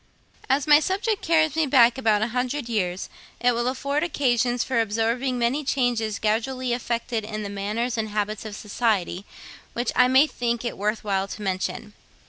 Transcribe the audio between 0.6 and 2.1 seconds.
my subject carries me back